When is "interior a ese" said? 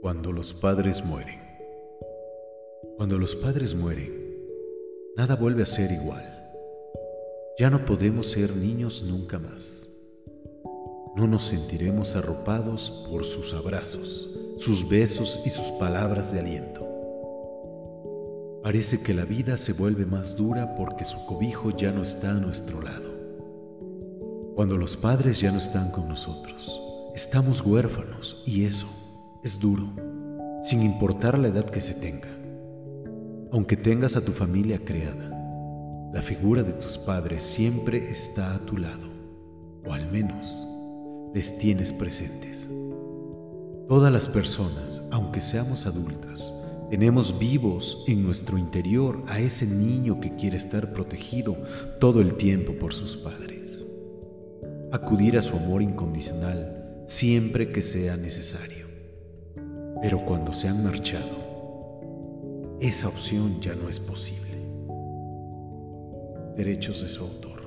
48.58-49.66